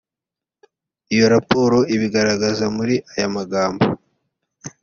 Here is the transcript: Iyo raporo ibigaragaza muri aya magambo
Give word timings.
Iyo 1.13 1.25
raporo 1.35 1.77
ibigaragaza 1.95 2.65
muri 2.75 2.95
aya 3.11 3.27
magambo 3.35 3.85